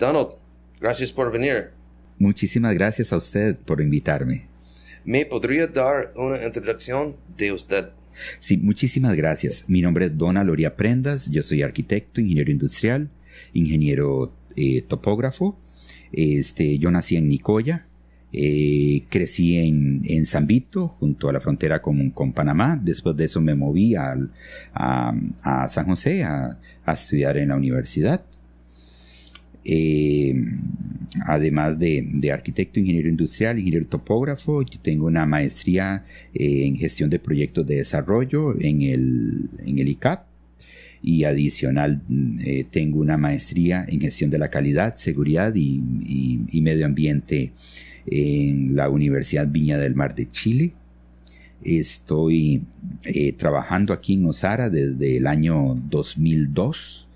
Donald, 0.00 0.30
gracias 0.80 1.12
por 1.12 1.30
venir. 1.30 1.72
Muchísimas 2.18 2.74
gracias 2.74 3.12
a 3.12 3.18
usted 3.18 3.56
por 3.56 3.82
invitarme. 3.82 4.48
¿Me 5.04 5.26
podría 5.26 5.66
dar 5.66 6.12
una 6.16 6.42
introducción 6.44 7.16
de 7.36 7.52
usted? 7.52 7.90
Sí, 8.38 8.56
muchísimas 8.56 9.14
gracias. 9.14 9.66
Mi 9.68 9.82
nombre 9.82 10.06
es 10.06 10.16
Donald 10.16 10.48
Loria 10.48 10.74
Prendas, 10.74 11.30
yo 11.30 11.42
soy 11.42 11.62
arquitecto, 11.62 12.20
ingeniero 12.20 12.50
industrial, 12.50 13.10
ingeniero 13.52 14.34
eh, 14.56 14.82
topógrafo. 14.82 15.58
Este, 16.12 16.78
yo 16.78 16.90
nací 16.90 17.16
en 17.16 17.28
Nicoya, 17.28 17.86
eh, 18.32 19.06
crecí 19.08 19.56
en, 19.58 20.02
en 20.04 20.24
San 20.24 20.46
Vito, 20.46 20.86
junto 20.86 21.28
a 21.28 21.32
la 21.32 21.40
frontera 21.40 21.82
con, 21.82 22.10
con 22.10 22.32
Panamá. 22.32 22.80
Después 22.80 23.16
de 23.16 23.24
eso 23.24 23.40
me 23.40 23.54
moví 23.54 23.96
a, 23.96 24.16
a, 24.72 25.68
San 25.68 25.86
José 25.86 26.22
a, 26.22 26.58
a 26.84 26.92
estudiar 26.92 27.38
en 27.38 27.48
la 27.48 27.56
universidad. 27.56 28.24
Eh, 29.64 30.34
además 31.26 31.78
de, 31.78 32.06
de, 32.06 32.32
arquitecto, 32.32 32.78
ingeniero 32.78 33.08
industrial, 33.08 33.58
ingeniero 33.58 33.86
topógrafo, 33.86 34.64
tengo 34.80 35.06
una 35.06 35.26
maestría 35.26 36.04
eh, 36.32 36.66
en 36.66 36.76
gestión 36.76 37.10
de 37.10 37.18
proyectos 37.18 37.66
de 37.66 37.76
desarrollo 37.76 38.58
en 38.60 38.82
el, 38.82 39.50
en 39.66 39.78
el 39.80 39.88
ICAP 39.88 40.26
y 41.02 41.24
adicional 41.24 42.02
tengo 42.70 43.00
una 43.00 43.16
maestría 43.16 43.86
en 43.88 44.02
gestión 44.02 44.30
de 44.30 44.38
la 44.38 44.50
calidad, 44.50 44.96
seguridad 44.96 45.54
y, 45.54 45.80
y, 46.52 46.60
medio 46.60 46.84
ambiente 46.84 47.52
en 48.10 48.74
la 48.74 48.90
Universidad 48.90 49.46
Viña 49.48 49.78
del 49.78 49.94
Mar 49.94 50.14
de 50.14 50.28
Chile. 50.28 50.72
Estoy 51.62 52.64
eh, 53.04 53.32
trabajando 53.32 53.92
aquí 53.92 54.14
en 54.14 54.26
Osara 54.26 54.68
desde 54.68 55.18
el 55.18 55.26
año 55.26 55.80
2002 55.88 57.08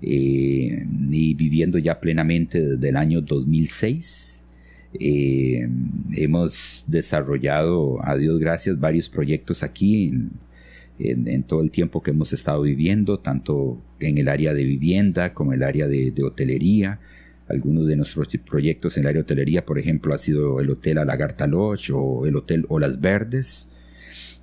eh, 0.00 0.86
y 1.10 1.34
viviendo 1.34 1.78
ya 1.78 2.00
plenamente 2.00 2.60
desde 2.62 2.88
el 2.88 2.96
año 2.96 3.20
2006. 3.20 4.44
Eh, 4.98 5.68
hemos 6.16 6.84
desarrollado, 6.88 7.98
a 8.02 8.16
Dios 8.16 8.38
gracias, 8.38 8.80
varios 8.80 9.08
proyectos 9.08 9.62
aquí 9.62 10.12
en, 10.98 11.42
todo 11.44 11.62
el 11.62 11.70
tiempo 11.70 12.02
que 12.02 12.12
hemos 12.12 12.32
estado 12.32 12.62
viviendo, 12.62 13.18
tanto 13.18 13.80
en 14.00 14.18
el 14.18 14.28
área 14.28 14.54
de 14.54 14.64
vivienda 14.64 15.34
como 15.34 15.52
en 15.52 15.62
el 15.62 15.68
área 15.68 15.88
de 15.88 16.14
hotelería. 16.22 17.00
Algunos 17.50 17.86
de 17.86 17.96
nuestros 17.96 18.28
proyectos 18.48 18.96
en 18.96 19.02
el 19.02 19.08
área 19.08 19.18
de 19.18 19.22
hotelería, 19.22 19.66
por 19.66 19.78
ejemplo, 19.78 20.14
ha 20.14 20.18
sido 20.18 20.60
el 20.60 20.70
Hotel 20.70 20.98
Alagarta 20.98 21.46
Lodge 21.46 21.90
o 21.92 22.26
el 22.26 22.36
Hotel 22.36 22.64
Olas 22.68 23.00
Verdes. 23.00 23.68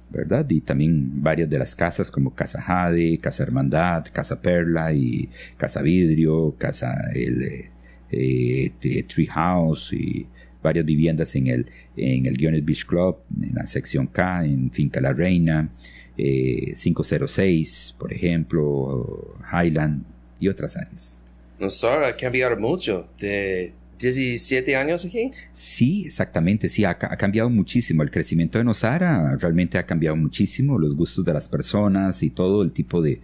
¿verdad? 0.09 0.49
Y 0.49 0.61
también 0.61 1.21
varias 1.21 1.49
de 1.49 1.59
las 1.59 1.75
casas 1.75 2.11
como 2.11 2.33
Casa 2.33 2.61
Jade, 2.61 3.17
Casa 3.19 3.43
Hermandad, 3.43 4.05
Casa 4.13 4.41
Perla 4.41 4.93
y 4.93 5.29
Casa 5.57 5.81
Vidrio, 5.81 6.55
Casa 6.57 7.11
el, 7.13 7.43
eh, 7.43 8.71
eh, 8.81 9.03
Tree 9.03 9.27
House 9.27 9.91
y 9.93 10.27
varias 10.63 10.85
viviendas 10.85 11.35
en 11.35 11.47
el, 11.47 11.65
en 11.95 12.25
el 12.25 12.61
Beach 12.61 12.85
Club, 12.85 13.17
en 13.41 13.55
la 13.55 13.67
sección 13.67 14.07
K, 14.07 14.45
en 14.45 14.71
Finca 14.71 15.01
La 15.01 15.13
Reina, 15.13 15.69
eh, 16.17 16.73
506, 16.75 17.95
por 17.97 18.11
ejemplo, 18.11 19.37
Highland 19.51 20.03
y 20.39 20.47
otras 20.47 20.77
áreas. 20.77 21.21
Nosotros 21.59 22.07
ha 22.07 22.15
cambiado 22.15 22.57
mucho 22.57 23.09
de 23.19 23.73
17 23.99 24.75
años 24.75 25.05
aquí. 25.05 25.31
Sí, 25.53 26.03
exactamente, 26.05 26.69
sí, 26.69 26.85
ha, 26.85 26.91
ha, 26.91 27.17
cambiado 27.17 27.49
muchísimo. 27.49 28.03
El 28.03 28.11
crecimiento 28.11 28.57
de 28.57 28.63
Nosara 28.63 29.35
realmente 29.37 29.77
ha 29.77 29.85
cambiado 29.85 30.15
muchísimo. 30.15 30.77
Los 30.77 30.95
gustos 30.95 31.25
de 31.25 31.33
las 31.33 31.49
personas 31.49 32.21
y 32.21 32.29
todo 32.29 32.61
el 32.61 32.73
tipo 32.73 33.01
de, 33.01 33.21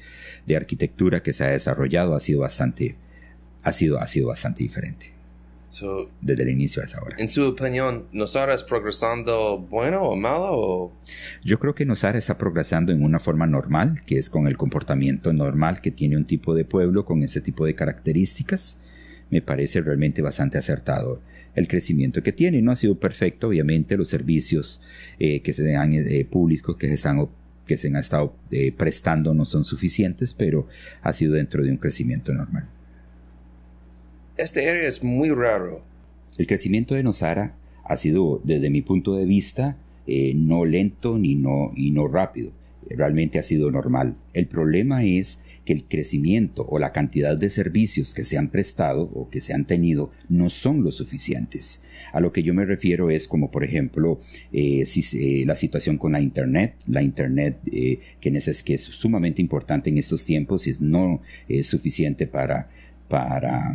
de 0.47 0.55
arquitectura 0.55 1.21
que 1.21 1.33
se 1.33 1.43
ha 1.43 1.47
desarrollado 1.47 2.15
ha 2.15 2.19
sido 2.19 2.41
bastante, 2.41 2.95
ha 3.61 3.71
sido, 3.71 3.99
ha 3.99 4.07
sido 4.07 4.27
bastante 4.27 4.63
diferente. 4.63 5.13
So, 5.73 6.11
desde 6.21 6.43
el 6.43 6.49
inicio 6.49 6.83
a 6.83 6.85
esa 6.85 7.01
hora. 7.01 7.15
En 7.17 7.27
su 7.27 7.47
opinión, 7.47 8.05
¿Nosara 8.11 8.53
es 8.53 8.61
progresando 8.61 9.57
bueno 9.57 10.03
o 10.03 10.15
malo? 10.15 10.49
O? 10.51 10.93
Yo 11.43 11.57
creo 11.57 11.73
que 11.73 11.83
Nosara 11.83 12.19
está 12.19 12.37
progresando 12.37 12.91
en 12.91 13.03
una 13.03 13.19
forma 13.19 13.47
normal, 13.47 14.01
que 14.05 14.19
es 14.19 14.29
con 14.29 14.45
el 14.45 14.55
comportamiento 14.55 15.33
normal 15.33 15.81
que 15.81 15.89
tiene 15.89 16.15
un 16.15 16.25
tipo 16.25 16.53
de 16.53 16.63
pueblo 16.63 17.05
con 17.05 17.23
ese 17.23 17.41
tipo 17.41 17.65
de 17.65 17.73
características 17.73 18.77
me 19.33 19.41
parece 19.41 19.81
realmente 19.81 20.21
bastante 20.21 20.59
acertado 20.59 21.19
el 21.55 21.67
crecimiento 21.67 22.21
que 22.21 22.31
tiene. 22.31 22.61
No 22.61 22.71
ha 22.71 22.75
sido 22.75 22.99
perfecto, 22.99 23.47
obviamente, 23.47 23.97
los 23.97 24.09
servicios 24.09 24.83
eh, 25.17 25.41
que 25.41 25.53
se 25.53 25.71
dan 25.71 25.93
eh, 25.93 26.25
públicos 26.29 26.77
que 26.77 26.87
se, 26.87 26.93
están, 26.93 27.27
que 27.65 27.77
se 27.79 27.87
han 27.87 27.95
estado 27.95 28.35
eh, 28.51 28.71
prestando 28.71 29.33
no 29.33 29.45
son 29.45 29.65
suficientes, 29.65 30.35
pero 30.35 30.67
ha 31.01 31.13
sido 31.13 31.33
dentro 31.33 31.63
de 31.63 31.71
un 31.71 31.77
crecimiento 31.77 32.31
normal. 32.31 32.69
Este 34.37 34.69
área 34.69 34.87
es 34.87 35.03
muy 35.03 35.29
raro. 35.29 35.83
El 36.37 36.47
crecimiento 36.47 36.95
de 36.95 37.03
Nosara 37.03 37.55
ha 37.83 37.95
sido, 37.97 38.41
desde 38.43 38.69
mi 38.69 38.81
punto 38.81 39.15
de 39.15 39.25
vista, 39.25 39.77
eh, 40.07 40.33
no 40.35 40.65
lento 40.65 41.17
ni 41.17 41.35
no, 41.35 41.71
y 41.75 41.91
no 41.91 42.07
rápido 42.07 42.51
realmente 42.89 43.39
ha 43.39 43.43
sido 43.43 43.71
normal. 43.71 44.17
El 44.33 44.47
problema 44.47 45.03
es 45.03 45.39
que 45.65 45.73
el 45.73 45.85
crecimiento 45.85 46.65
o 46.67 46.79
la 46.79 46.91
cantidad 46.91 47.37
de 47.37 47.49
servicios 47.49 48.13
que 48.13 48.23
se 48.23 48.37
han 48.37 48.49
prestado 48.49 49.03
o 49.13 49.29
que 49.29 49.41
se 49.41 49.53
han 49.53 49.65
tenido 49.65 50.11
no 50.29 50.49
son 50.49 50.83
lo 50.83 50.91
suficientes. 50.91 51.83
A 52.11 52.19
lo 52.19 52.31
que 52.31 52.43
yo 52.43 52.53
me 52.53 52.65
refiero 52.65 53.09
es 53.09 53.27
como 53.27 53.51
por 53.51 53.63
ejemplo 53.63 54.19
eh, 54.51 54.85
si, 54.85 55.01
eh, 55.17 55.45
la 55.45 55.55
situación 55.55 55.97
con 55.97 56.11
la 56.13 56.21
Internet. 56.21 56.75
La 56.87 57.01
Internet 57.01 57.59
eh, 57.71 57.99
que, 58.19 58.29
es, 58.29 58.63
que 58.63 58.75
es 58.75 58.83
sumamente 58.83 59.41
importante 59.41 59.89
en 59.89 59.97
estos 59.97 60.25
tiempos 60.25 60.67
y 60.67 60.73
no 60.79 61.21
es 61.47 61.67
suficiente 61.67 62.27
para, 62.27 62.69
para 63.07 63.73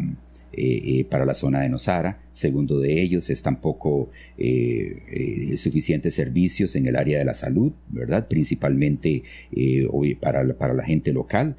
eh, 0.53 1.00
eh, 1.00 1.04
para 1.04 1.26
la 1.26 1.34
zona 1.34 1.60
de 1.60 1.69
Nosara. 1.69 2.22
Segundo 2.32 2.81
de 2.81 3.03
ellos 3.03 3.28
es 3.31 3.42
tampoco 3.42 4.10
eh, 4.38 5.54
suficientes 5.56 6.14
servicios 6.14 6.75
en 6.76 6.86
el 6.86 6.97
área 6.97 7.19
de 7.19 7.25
la 7.25 7.34
salud, 7.34 7.72
¿verdad? 7.88 8.28
Principalmente 8.28 9.22
para, 10.20 10.54
para 10.54 10.75
la 10.75 10.84
gente 10.84 11.12
local. 11.12 11.56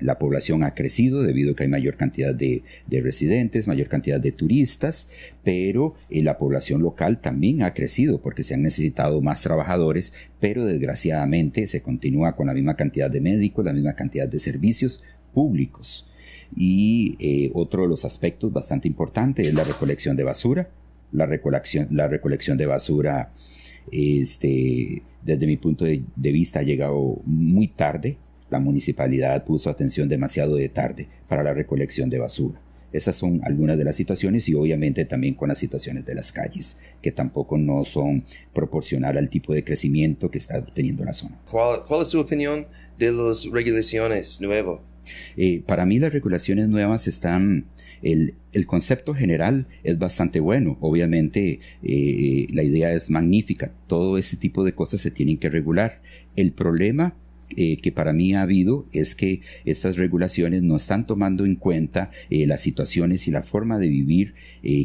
La 0.00 0.18
población 0.18 0.62
ha 0.62 0.74
crecido 0.74 1.22
debido 1.22 1.52
a 1.52 1.56
que 1.56 1.64
hay 1.64 1.68
mayor 1.68 1.96
cantidad 1.96 2.34
de, 2.34 2.62
de 2.86 3.00
residentes, 3.00 3.66
mayor 3.66 3.88
cantidad 3.88 4.20
de 4.20 4.32
turistas, 4.32 5.10
pero 5.42 5.94
la 6.08 6.38
población 6.38 6.82
local 6.82 7.20
también 7.20 7.62
ha 7.62 7.74
crecido 7.74 8.22
porque 8.22 8.44
se 8.44 8.54
han 8.54 8.62
necesitado 8.62 9.20
más 9.20 9.42
trabajadores, 9.42 10.14
pero 10.40 10.64
desgraciadamente 10.64 11.66
se 11.66 11.82
continúa 11.82 12.36
con 12.36 12.46
la 12.46 12.54
misma 12.54 12.76
cantidad 12.76 13.10
de 13.10 13.20
médicos, 13.20 13.64
la 13.64 13.72
misma 13.72 13.94
cantidad 13.94 14.28
de 14.28 14.38
servicios 14.38 15.02
públicos. 15.32 16.08
Y 16.54 17.16
eh, 17.18 17.50
otro 17.54 17.82
de 17.82 17.88
los 17.88 18.04
aspectos 18.04 18.52
bastante 18.52 18.88
importantes 18.88 19.48
es 19.48 19.54
la 19.54 19.64
recolección 19.64 20.16
de 20.16 20.24
basura. 20.24 20.68
La 21.12 21.26
recolección, 21.26 21.88
la 21.90 22.08
recolección 22.08 22.58
de 22.58 22.66
basura, 22.66 23.32
este, 23.90 25.02
desde 25.22 25.46
mi 25.46 25.56
punto 25.56 25.84
de, 25.84 26.02
de 26.14 26.32
vista, 26.32 26.60
ha 26.60 26.62
llegado 26.62 27.20
muy 27.24 27.68
tarde. 27.68 28.18
La 28.50 28.60
municipalidad 28.60 29.44
puso 29.44 29.70
atención 29.70 30.08
demasiado 30.08 30.56
de 30.56 30.68
tarde 30.68 31.08
para 31.28 31.42
la 31.42 31.54
recolección 31.54 32.10
de 32.10 32.18
basura. 32.18 32.60
Esas 32.92 33.16
son 33.16 33.40
algunas 33.44 33.76
de 33.76 33.84
las 33.84 33.96
situaciones 33.96 34.48
y 34.48 34.54
obviamente 34.54 35.04
también 35.04 35.34
con 35.34 35.48
las 35.48 35.58
situaciones 35.58 36.06
de 36.06 36.14
las 36.14 36.32
calles, 36.32 36.78
que 37.02 37.12
tampoco 37.12 37.58
no 37.58 37.84
son 37.84 38.24
proporcional 38.54 39.18
al 39.18 39.28
tipo 39.28 39.52
de 39.52 39.64
crecimiento 39.64 40.30
que 40.30 40.38
está 40.38 40.64
teniendo 40.64 41.04
la 41.04 41.12
zona. 41.12 41.38
¿Cuál, 41.50 41.80
cuál 41.86 42.02
es 42.02 42.08
su 42.08 42.20
opinión 42.20 42.66
de 42.98 43.12
las 43.12 43.50
regulaciones 43.50 44.40
nuevas? 44.40 44.80
Eh, 45.36 45.62
para 45.66 45.86
mí 45.86 45.98
las 45.98 46.12
regulaciones 46.12 46.68
nuevas 46.68 47.08
están, 47.08 47.66
el, 48.02 48.34
el, 48.52 48.66
concepto 48.66 49.14
general 49.14 49.66
es 49.84 49.98
bastante 49.98 50.40
bueno, 50.40 50.78
obviamente 50.80 51.60
eh, 51.82 52.46
la 52.52 52.62
idea 52.62 52.92
es 52.92 53.10
magnífica, 53.10 53.72
todo 53.86 54.18
ese 54.18 54.36
tipo 54.36 54.64
de 54.64 54.74
cosas 54.74 55.00
se 55.00 55.10
tienen 55.10 55.38
que 55.38 55.48
regular. 55.48 56.00
El 56.36 56.52
problema 56.52 57.14
eh, 57.56 57.76
que 57.76 57.92
para 57.92 58.12
mí 58.12 58.34
ha 58.34 58.42
habido 58.42 58.84
es 58.92 59.14
que 59.14 59.40
estas 59.64 59.96
regulaciones 59.96 60.62
no 60.62 60.76
están 60.76 61.06
tomando 61.06 61.44
en 61.44 61.54
cuenta 61.54 62.10
las 62.28 62.60
situaciones 62.60 63.28
y 63.28 63.30
la 63.30 63.42
forma 63.42 63.78
de 63.78 63.88
vivir 63.88 64.34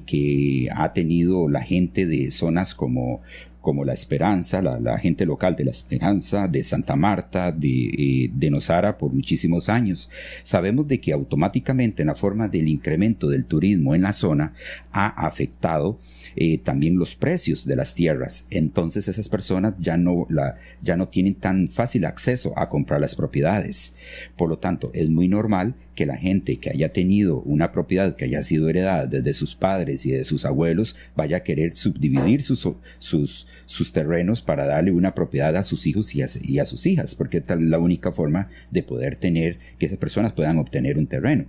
que 0.06 0.69
ha 0.75 0.94
tenido 0.94 1.50
la 1.50 1.62
gente 1.62 2.06
de 2.06 2.30
zonas 2.30 2.75
como 2.75 3.22
como 3.62 3.86
La 3.86 3.94
Esperanza, 3.94 4.62
la, 4.62 4.98
gente 4.98 5.25
local 5.25 5.56
de 5.56 5.66
La 5.66 5.72
Esperanza, 5.72 6.48
de 6.48 6.63
Santa 6.63 6.96
Marta, 6.96 7.52
de, 7.52 7.86
eh, 7.86 8.31
de 8.34 8.50
Nosara 8.50 8.98
por 8.98 9.13
muchísimos 9.13 9.69
años. 9.69 10.10
Sabemos 10.44 10.88
de 10.88 11.00
que 11.00 11.13
automáticamente 11.13 12.02
en 12.02 12.08
la 12.08 12.16
forma 12.16 12.48
del 12.48 12.68
incremento 12.68 13.30
del 13.30 13.46
turismo 13.46 13.94
en 13.96 14.02
la 14.02 14.13
zona 14.13 14.54
ha 14.92 15.08
afectado 15.28 16.00
eh, 16.36 16.58
también 16.58 16.98
los 16.98 17.16
precios 17.16 17.66
de 17.66 17.75
las 17.75 17.94
tierras. 17.94 18.48
Entonces 18.50 19.08
esas 19.08 19.30
personas 19.30 19.75
ya 19.78 19.98
no, 19.98 20.25
la, 20.30 20.56
ya 20.81 20.98
no 20.98 21.07
tienen 21.07 21.36
tan 21.36 21.68
fácil 21.68 22.06
acceso 22.06 22.57
a 22.57 22.69
comprar 22.69 23.00
las 23.00 23.16
propiedades. 23.16 23.94
Por 24.36 24.50
lo 24.50 24.57
tanto, 24.57 24.92
es 24.94 25.10
muy 25.10 25.28
normal 25.28 25.75
que 25.96 26.06
la 26.06 26.18
gente 26.18 26.58
que 26.58 26.70
haya 26.70 26.94
tenido 26.94 27.42
una 27.42 27.72
propiedad 27.72 28.16
que 28.16 28.26
haya 28.26 28.44
sido 28.44 28.70
heredada 28.70 29.06
desde 29.06 29.34
sus 29.34 29.56
padres 29.56 30.06
y 30.06 30.12
de 30.12 30.24
sus 30.24 30.46
abuelos 30.46 30.96
vaya 31.16 31.38
a 31.38 31.44
querer 31.44 31.76
subdividir 31.76 32.44
sus, 32.44 32.68
sus, 33.00 33.48
sus 33.66 33.94
terrenos 33.94 34.42
para 34.42 34.66
darle 34.66 34.92
una 34.92 35.14
propiedad 35.14 35.56
a 35.56 35.64
sus 35.64 35.88
hijos 35.88 36.16
y 36.16 36.22
a, 36.22 36.28
y 36.42 36.60
a 36.60 36.66
sus 36.66 36.86
hijas, 36.86 37.16
porque 37.16 37.38
es 37.38 37.44
la 37.60 37.80
única 37.80 38.12
forma 38.12 38.50
de 38.72 38.84
poder 38.84 39.16
tener 39.16 39.58
que 39.78 39.88
esas 39.88 39.98
personas 39.98 40.34
puedan 40.34 40.58
obtener 40.58 40.98
un 40.98 41.08
terreno 41.08 41.46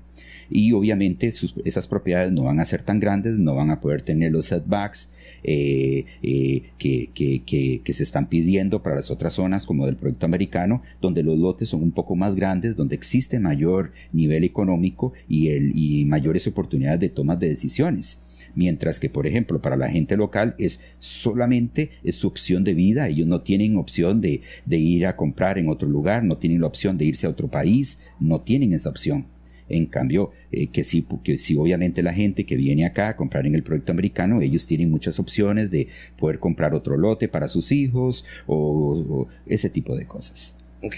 y 0.52 0.72
obviamente 0.72 1.32
esas 1.64 1.86
propiedades 1.86 2.32
no 2.32 2.44
van 2.44 2.60
a 2.60 2.64
ser 2.64 2.82
tan 2.82 3.00
grandes, 3.00 3.38
no 3.38 3.54
van 3.54 3.70
a 3.70 3.80
poder 3.80 4.02
tener 4.02 4.32
los 4.32 4.46
setbacks 4.46 5.10
eh, 5.42 6.04
eh, 6.22 6.62
que, 6.78 7.10
que, 7.12 7.92
se 7.92 8.02
están 8.02 8.28
pidiendo 8.28 8.82
para 8.82 8.96
las 8.96 9.10
otras 9.10 9.34
zonas 9.34 9.66
como 9.66 9.86
del 9.86 9.96
proyecto 9.96 10.26
americano, 10.26 10.82
donde 11.00 11.22
los 11.22 11.38
lotes 11.38 11.68
son 11.68 11.82
un 11.82 11.92
poco 11.92 12.16
más 12.16 12.34
grandes, 12.34 12.76
donde 12.76 12.94
existe 12.94 13.38
mayor 13.40 13.92
nivel 14.12 14.44
económico 14.44 15.12
y, 15.28 15.48
el, 15.48 15.72
y 15.74 16.04
mayores 16.04 16.46
oportunidades 16.46 17.00
de 17.00 17.08
toma 17.08 17.36
de 17.36 17.48
decisiones 17.48 18.20
mientras 18.54 19.00
que 19.00 19.08
por 19.08 19.26
ejemplo 19.26 19.62
para 19.62 19.76
la 19.76 19.88
gente 19.88 20.16
local 20.16 20.54
es 20.58 20.80
solamente 20.98 21.90
es 22.02 22.16
su 22.16 22.28
opción 22.28 22.64
de 22.64 22.74
vida, 22.74 23.08
ellos 23.08 23.26
no 23.26 23.40
tienen 23.40 23.76
opción 23.76 24.20
de, 24.20 24.42
de, 24.66 24.78
ir 24.78 25.06
a 25.06 25.16
comprar 25.16 25.58
en 25.58 25.68
otro 25.68 25.88
lugar, 25.88 26.24
no 26.24 26.36
tienen 26.36 26.60
la 26.60 26.66
opción 26.66 26.98
de 26.98 27.04
irse 27.04 27.26
a 27.26 27.30
otro 27.30 27.48
país, 27.48 28.00
no 28.20 28.40
tienen 28.40 28.72
esa 28.72 28.90
opción. 28.90 29.26
En 29.72 29.86
cambio, 29.86 30.30
eh, 30.52 30.66
que 30.66 30.84
sí, 30.84 31.00
porque 31.00 31.38
sí, 31.38 31.56
obviamente 31.56 32.02
la 32.02 32.12
gente 32.12 32.44
que 32.44 32.56
viene 32.56 32.84
acá 32.84 33.08
a 33.08 33.16
comprar 33.16 33.46
en 33.46 33.54
el 33.54 33.62
proyecto 33.62 33.90
americano, 33.90 34.42
ellos 34.42 34.66
tienen 34.66 34.90
muchas 34.90 35.18
opciones 35.18 35.70
de 35.70 35.88
poder 36.18 36.38
comprar 36.38 36.74
otro 36.74 36.98
lote 36.98 37.26
para 37.26 37.48
sus 37.48 37.72
hijos 37.72 38.24
o, 38.46 39.26
ese 39.46 39.70
tipo 39.70 39.96
de 39.96 40.06
cosas. 40.06 40.56
Ok. 40.82 40.96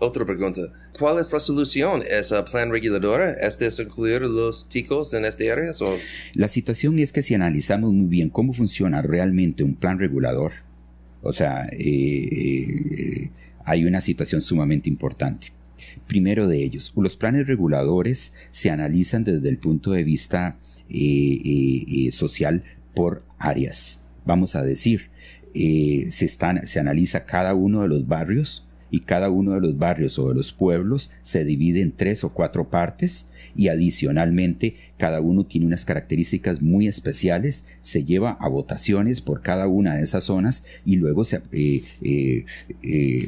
Otra 0.00 0.26
pregunta. 0.26 0.60
¿Cuál 0.98 1.18
es 1.18 1.32
la 1.32 1.40
solución? 1.40 2.02
¿Es 2.08 2.30
el 2.30 2.44
plan 2.44 2.70
regulador? 2.70 3.22
¿Es 3.40 3.80
incluir 3.80 4.20
los 4.22 4.68
ticos 4.68 5.14
en 5.14 5.24
este 5.24 5.50
área? 5.50 5.72
La 6.34 6.48
situación 6.48 6.98
es 6.98 7.10
que 7.12 7.22
si 7.22 7.34
analizamos 7.34 7.90
muy 7.92 8.06
bien 8.06 8.28
cómo 8.28 8.52
funciona 8.52 9.00
realmente 9.00 9.64
un 9.64 9.76
plan 9.76 9.98
regulador, 9.98 10.52
o 11.22 11.32
sea, 11.32 11.66
eh, 11.72 11.78
eh, 11.78 13.30
hay 13.64 13.86
una 13.86 14.02
situación 14.02 14.42
sumamente 14.42 14.90
importante. 14.90 15.54
Primero 16.06 16.48
de 16.48 16.62
ellos, 16.62 16.92
los 16.96 17.16
planes 17.16 17.46
reguladores 17.46 18.32
se 18.50 18.70
analizan 18.70 19.24
desde 19.24 19.48
el 19.48 19.58
punto 19.58 19.92
de 19.92 20.04
vista 20.04 20.58
eh, 20.88 21.40
eh, 21.44 21.84
eh, 21.88 22.12
social 22.12 22.62
por 22.94 23.24
áreas. 23.38 24.02
Vamos 24.24 24.56
a 24.56 24.62
decir, 24.62 25.10
se, 25.54 26.24
están, 26.24 26.66
se 26.66 26.80
analiza 26.80 27.26
cada 27.26 27.54
uno 27.54 27.82
de 27.82 27.88
los 27.88 28.06
barrios 28.06 28.66
y 28.90 29.00
cada 29.00 29.30
uno 29.30 29.52
de 29.52 29.60
los 29.60 29.78
barrios 29.78 30.18
o 30.18 30.28
de 30.28 30.34
los 30.34 30.52
pueblos 30.52 31.10
se 31.22 31.44
divide 31.44 31.82
en 31.82 31.92
tres 31.92 32.24
o 32.24 32.32
cuatro 32.32 32.70
partes 32.70 33.28
y 33.56 33.68
adicionalmente 33.68 34.74
cada 34.96 35.20
uno 35.20 35.44
tiene 35.44 35.66
unas 35.66 35.84
características 35.84 36.60
muy 36.60 36.88
especiales, 36.88 37.64
se 37.82 38.04
lleva 38.04 38.32
a 38.40 38.48
votaciones 38.48 39.20
por 39.20 39.42
cada 39.42 39.68
una 39.68 39.94
de 39.96 40.02
esas 40.02 40.24
zonas 40.24 40.64
y 40.84 40.96
luego 40.96 41.24
se, 41.24 41.40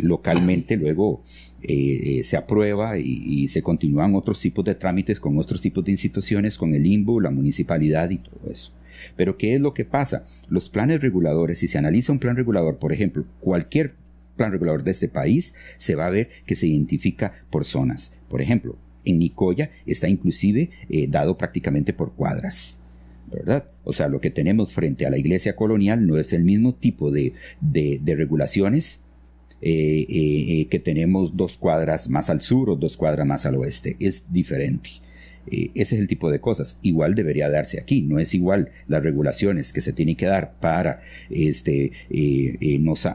localmente 0.03 0.77
luego 0.77 1.23
eh, 1.69 2.19
eh, 2.21 2.25
se 2.25 2.37
aprueba 2.37 2.99
y, 2.99 3.49
se 3.49 3.63
continúan 3.63 4.15
otros 4.15 4.41
tipos 4.41 4.65
de 4.65 4.75
trámites 4.75 5.19
con 5.19 5.39
otros 5.39 5.61
tipos 5.61 5.85
de 5.85 5.93
instituciones, 5.93 6.59
con 6.59 6.75
el 6.75 6.87
INBU, 6.87 7.21
la 7.21 7.31
municipalidad 7.31 8.11
y 8.11 8.19
todo 8.19 8.51
eso. 8.51 8.73
Pero 9.17 9.37
¿qué 9.37 9.55
es 9.55 9.61
lo 9.61 9.75
que 9.75 9.85
pasa? 9.85 10.27
Los 10.49 10.69
planes 10.71 11.01
reguladores, 11.01 11.59
si 11.59 11.69
se 11.69 11.79
analiza 11.79 12.13
un 12.13 12.19
plan 12.19 12.37
regulador, 12.37 12.79
por 12.79 12.93
ejemplo, 12.93 13.25
cualquier 13.41 13.95
plan 14.37 14.53
regulador 14.53 14.85
de 14.85 14.93
este 14.93 15.09
país, 15.09 15.55
se 15.79 15.95
va 15.95 16.07
a 16.07 16.11
ver 16.11 16.29
que 16.47 16.55
se 16.55 16.67
identifica 16.67 17.33
por 17.51 17.65
zonas. 17.65 18.15
Por 18.29 18.41
ejemplo, 18.41 18.79
en 19.05 19.19
Nicoya 19.19 19.71
está 19.87 20.09
inclusive 20.09 20.71
eh, 20.89 21.07
dado 21.09 21.39
prácticamente 21.39 21.93
por 21.93 22.15
cuadras. 22.15 22.81
¿verdad? 23.31 23.65
O 23.85 23.93
sea, 23.93 24.09
lo 24.09 24.21
que 24.21 24.31
tenemos 24.31 24.73
frente 24.73 25.07
a 25.07 25.11
la 25.11 25.19
iglesia 25.19 25.57
colonial 25.57 26.07
no 26.07 26.19
es 26.19 26.33
el 26.33 26.45
mismo 26.45 26.75
tipo 26.75 27.11
de, 27.11 27.33
de, 27.61 28.15
regulaciones 28.15 29.01
eh, 29.61 30.07
eh, 30.09 30.67
que 30.71 30.79
tenemos 30.79 31.37
dos 31.37 31.59
cuadras 31.59 32.09
más 32.09 32.31
al 32.31 32.41
sur 32.41 32.71
o 32.71 32.77
dos 32.77 32.97
cuadras 32.97 33.27
más 33.27 33.47
al 33.47 33.57
oeste. 33.57 33.97
Es 33.99 34.33
diferente. 34.33 34.91
Ese 35.51 35.95
es 35.97 36.01
el 36.01 36.07
tipo 36.07 36.31
de 36.31 36.41
cosas. 36.41 36.79
Igual 36.83 37.15
debería 37.15 37.49
darse 37.49 37.79
aquí. 37.79 38.03
No 38.03 38.19
es 38.19 38.35
igual 38.35 38.71
las 38.89 39.03
regulaciones 39.03 39.73
que 39.73 39.81
se 39.81 39.93
tienen 39.93 40.17
que 40.17 40.27
dar 40.27 40.55
para 40.61 41.01
este, 41.31 41.93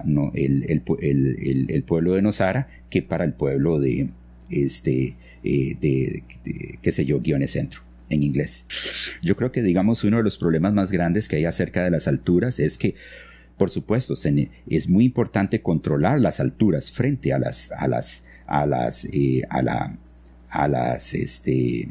no, 0.05 0.31
el, 0.33 1.83
pueblo 1.85 2.13
de 2.13 2.21
Nosara 2.21 2.67
que 2.89 3.01
para 3.01 3.23
el 3.23 3.33
pueblo 3.33 3.79
de, 3.79 4.09
este, 4.49 5.15
de, 5.43 6.23
qué 6.81 6.91
sé 6.91 7.05
yo, 7.05 7.19
Guiones 7.19 7.51
Centro 7.51 7.81
en 8.09 8.23
inglés. 8.23 8.65
Yo 9.21 9.35
creo 9.35 9.51
que, 9.51 9.61
digamos, 9.61 10.03
uno 10.03 10.17
de 10.17 10.23
los 10.23 10.37
problemas 10.37 10.73
más 10.73 10.91
grandes 10.91 11.27
que 11.27 11.37
hay 11.37 11.45
acerca 11.45 11.83
de 11.83 11.91
las 11.91 12.07
alturas 12.07 12.59
es 12.59 12.77
que 12.77 12.95
por 13.61 13.69
supuesto, 13.69 14.15
es 14.15 14.89
muy 14.89 15.05
importante 15.05 15.61
controlar 15.61 16.19
las 16.19 16.39
alturas 16.39 16.89
frente 16.89 17.31
a 17.31 17.37
las, 17.37 17.71
a 17.73 17.87
las, 17.87 18.23
a 18.47 18.65
las, 18.65 19.05
eh, 19.05 19.43
a 19.51 19.61
la, 19.61 19.99
a 20.49 20.67
las, 20.67 21.13
este, 21.13 21.87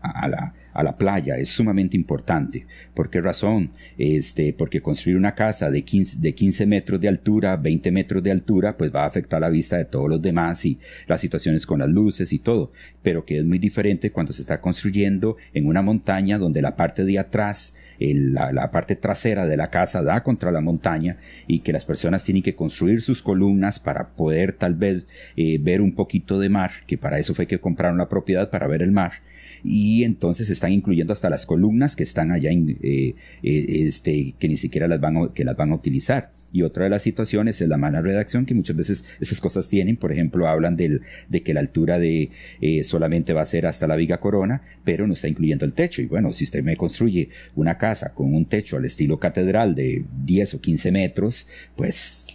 a 0.00 0.28
la, 0.28 0.54
a 0.78 0.84
la 0.84 0.96
playa 0.96 1.36
es 1.38 1.48
sumamente 1.48 1.96
importante. 1.96 2.64
¿Por 2.94 3.10
qué 3.10 3.20
razón? 3.20 3.72
Este, 3.98 4.52
porque 4.52 4.80
construir 4.80 5.16
una 5.16 5.34
casa 5.34 5.72
de 5.72 5.82
15, 5.82 6.18
de 6.20 6.34
15 6.34 6.66
metros 6.66 7.00
de 7.00 7.08
altura, 7.08 7.56
20 7.56 7.90
metros 7.90 8.22
de 8.22 8.30
altura, 8.30 8.76
pues 8.76 8.94
va 8.94 9.02
a 9.02 9.06
afectar 9.06 9.40
la 9.40 9.50
vista 9.50 9.76
de 9.76 9.86
todos 9.86 10.08
los 10.08 10.22
demás 10.22 10.64
y 10.64 10.78
las 11.08 11.20
situaciones 11.20 11.66
con 11.66 11.80
las 11.80 11.88
luces 11.88 12.32
y 12.32 12.38
todo. 12.38 12.70
Pero 13.02 13.24
que 13.24 13.38
es 13.38 13.44
muy 13.44 13.58
diferente 13.58 14.12
cuando 14.12 14.32
se 14.32 14.42
está 14.42 14.60
construyendo 14.60 15.36
en 15.52 15.66
una 15.66 15.82
montaña 15.82 16.38
donde 16.38 16.62
la 16.62 16.76
parte 16.76 17.04
de 17.04 17.18
atrás, 17.18 17.74
la, 17.98 18.70
parte 18.70 18.94
trasera 18.94 19.46
de 19.46 19.56
la 19.56 19.70
casa 19.70 20.02
da 20.02 20.22
contra 20.22 20.52
la 20.52 20.60
montaña 20.60 21.16
y 21.48 21.58
que 21.58 21.72
las 21.72 21.86
personas 21.86 22.22
tienen 22.22 22.44
que 22.44 22.54
construir 22.54 23.02
sus 23.02 23.20
columnas 23.20 23.80
para 23.80 24.10
poder 24.10 24.52
tal 24.52 24.76
vez 24.76 25.08
eh, 25.36 25.58
ver 25.60 25.80
un 25.80 25.92
poquito 25.96 26.38
de 26.38 26.50
mar, 26.50 26.70
que 26.86 26.98
para 26.98 27.18
eso 27.18 27.34
fue 27.34 27.48
que 27.48 27.58
compraron 27.58 27.98
la 27.98 28.08
propiedad 28.08 28.48
para 28.48 28.68
ver 28.68 28.82
el 28.82 28.92
mar 28.92 29.26
y 29.64 30.04
entonces 30.04 30.50
están 30.50 30.72
incluyendo 30.72 31.12
hasta 31.12 31.30
las 31.30 31.46
columnas 31.46 31.96
que 31.96 32.02
están 32.02 32.32
allá 32.32 32.50
eh, 32.50 32.74
eh, 32.82 33.14
este, 33.42 34.34
que 34.38 34.48
ni 34.48 34.56
siquiera 34.56 34.88
las 34.88 35.00
van 35.00 35.16
a, 35.16 35.32
que 35.32 35.44
las 35.44 35.56
van 35.56 35.72
a 35.72 35.74
utilizar. 35.74 36.32
Y 36.50 36.62
otra 36.62 36.84
de 36.84 36.90
las 36.90 37.02
situaciones 37.02 37.60
es 37.60 37.68
la 37.68 37.76
mala 37.76 38.00
redacción, 38.00 38.46
que 38.46 38.54
muchas 38.54 38.74
veces 38.74 39.04
esas 39.20 39.40
cosas 39.40 39.68
tienen. 39.68 39.96
Por 39.96 40.12
ejemplo, 40.12 40.48
hablan 40.48 40.76
del, 40.76 41.02
de 41.28 41.42
que 41.42 41.52
la 41.52 41.60
altura 41.60 41.98
de 41.98 42.30
eh, 42.60 42.84
solamente 42.84 43.34
va 43.34 43.42
a 43.42 43.46
ser 43.46 43.66
hasta 43.66 43.86
la 43.86 43.96
viga 43.96 44.18
corona, 44.18 44.62
pero 44.84 45.06
no 45.06 45.12
está 45.12 45.28
incluyendo 45.28 45.66
el 45.66 45.74
techo. 45.74 46.00
Y 46.00 46.06
bueno, 46.06 46.32
si 46.32 46.44
usted 46.44 46.62
me 46.62 46.76
construye 46.76 47.28
una 47.54 47.76
casa 47.76 48.14
con 48.14 48.34
un 48.34 48.46
techo 48.46 48.78
al 48.78 48.86
estilo 48.86 49.18
catedral 49.18 49.74
de 49.74 50.04
10 50.24 50.54
o 50.54 50.60
15 50.60 50.90
metros, 50.90 51.46
pues, 51.76 52.26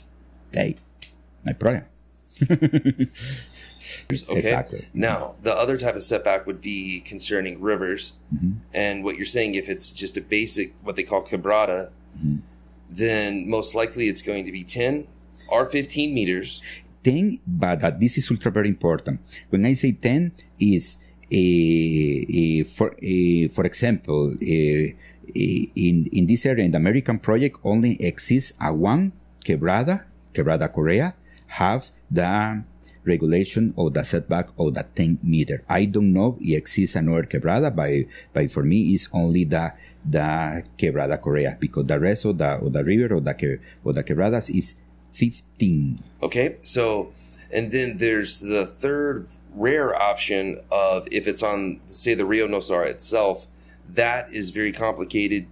hey, 0.52 0.76
no 1.44 1.50
hay 1.50 1.56
problema. 1.56 1.88
Okay. 4.10 4.38
Exactly. 4.38 4.88
Now, 4.94 5.36
the 5.42 5.54
other 5.54 5.78
type 5.78 5.96
of 5.96 6.04
setback 6.04 6.46
would 6.46 6.62
be 6.62 7.02
concerning 7.02 7.62
rivers. 7.62 8.18
Mm-hmm. 8.34 8.52
And 8.74 9.04
what 9.04 9.18
you're 9.18 9.26
saying, 9.26 9.56
if 9.56 9.70
it's 9.70 9.92
just 9.92 10.18
a 10.18 10.22
basic, 10.22 10.74
what 10.84 10.96
they 10.96 11.04
call 11.04 11.24
quebrada, 11.24 11.90
mm-hmm. 12.18 12.38
then 12.90 13.50
most 13.50 13.76
likely 13.76 14.08
it's 14.08 14.22
going 14.22 14.46
to 14.46 14.52
be 14.52 14.64
10 14.64 15.08
or 15.50 15.66
15 15.66 16.14
meters. 16.14 16.62
10, 17.04 17.40
but 17.46 17.80
that 17.82 18.00
this 18.00 18.18
is 18.18 18.30
ultra 18.32 18.52
very 18.52 18.70
important. 18.70 19.20
When 19.50 19.66
I 19.66 19.74
say 19.74 19.92
10, 19.92 20.32
is 20.60 21.00
a, 21.32 22.26
a, 22.30 22.64
for 22.64 22.96
a, 23.02 23.48
for 23.50 23.66
example, 23.66 24.36
in 24.40 26.06
in 26.12 26.26
this 26.28 26.46
area 26.46 26.64
in 26.64 26.72
the 26.72 26.78
American 26.78 27.20
project 27.20 27.58
only 27.64 28.02
exists 28.02 28.54
a 28.62 28.74
one 28.74 29.12
quebrada, 29.44 30.06
quebrada 30.34 30.72
Korea, 30.72 31.16
have 31.48 31.92
the 32.10 32.64
regulation 33.06 33.74
of 33.78 33.94
the 33.94 34.04
setback 34.04 34.50
of 34.58 34.74
the 34.74 34.84
10 34.96 35.20
meter. 35.24 35.64
I 35.68 35.86
don't 35.86 36.14
know 36.14 36.38
if 36.40 36.58
exists 36.58 36.96
another 36.96 37.24
quebrada, 37.24 37.76
but, 37.76 37.92
but 38.34 38.52
for 38.52 38.64
me 38.64 38.94
it's 38.94 39.10
only 39.14 39.44
the 39.44 39.74
the 40.06 40.64
quebrada 40.78 41.22
Korea 41.22 41.58
because 41.60 41.86
the 41.86 42.00
rest 42.00 42.26
of 42.26 42.38
the 42.38 42.60
of 42.60 42.74
the 42.74 42.84
river 42.84 43.16
or 43.16 43.22
the 43.22 43.60
or 43.84 43.94
the 43.94 44.04
quebradas 44.04 44.50
is 44.56 44.76
15. 45.14 46.00
Okay, 46.24 46.58
so 46.62 47.14
and 47.52 47.72
then 47.72 47.98
there's 47.98 48.40
the 48.40 48.66
third 48.66 49.28
rare 49.54 49.96
option 49.96 50.60
of 50.72 51.08
if 51.12 51.28
it's 51.28 51.44
on 51.44 51.80
say 51.88 52.14
the 52.14 52.26
Rio 52.26 52.48
Nosara 52.48 52.88
itself, 52.88 53.48
that 53.88 54.34
is 54.34 54.50
very 54.50 54.72
complicated. 54.72 55.46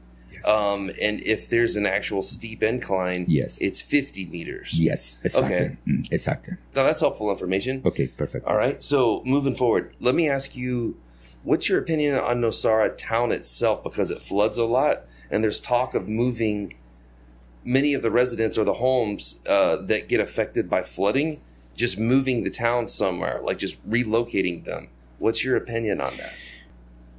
Um, 0.45 0.91
and 1.01 1.21
if 1.21 1.49
there's 1.49 1.75
an 1.77 1.85
actual 1.85 2.21
steep 2.21 2.61
incline, 2.63 3.25
Yes. 3.27 3.57
it's 3.61 3.81
50 3.81 4.25
meters. 4.25 4.77
Yes, 4.79 5.19
exactly. 5.23 5.55
Okay. 5.55 5.77
Mm, 5.87 6.11
exactly. 6.11 6.53
Now 6.75 6.83
that's 6.83 7.01
helpful 7.01 7.29
information. 7.31 7.81
Okay, 7.85 8.07
perfect. 8.07 8.45
All 8.47 8.55
right. 8.57 8.81
So 8.83 9.21
moving 9.25 9.55
forward, 9.55 9.93
let 9.99 10.15
me 10.15 10.29
ask 10.29 10.55
you, 10.55 10.97
what's 11.43 11.69
your 11.69 11.79
opinion 11.79 12.15
on 12.15 12.41
Nosara 12.41 12.95
town 12.97 13.31
itself? 13.31 13.83
Because 13.83 14.11
it 14.11 14.19
floods 14.19 14.57
a 14.57 14.65
lot, 14.65 15.03
and 15.29 15.43
there's 15.43 15.61
talk 15.61 15.93
of 15.95 16.07
moving 16.07 16.73
many 17.63 17.93
of 17.93 18.01
the 18.01 18.09
residents 18.11 18.57
or 18.57 18.63
the 18.63 18.75
homes 18.75 19.39
uh, 19.47 19.75
that 19.77 20.09
get 20.09 20.19
affected 20.19 20.69
by 20.69 20.81
flooding, 20.83 21.39
just 21.75 21.97
moving 21.99 22.43
the 22.43 22.49
town 22.49 22.87
somewhere, 22.87 23.39
like 23.43 23.57
just 23.57 23.87
relocating 23.89 24.65
them. 24.65 24.89
What's 25.19 25.43
your 25.45 25.55
opinion 25.55 26.01
on 26.01 26.17
that? 26.17 26.33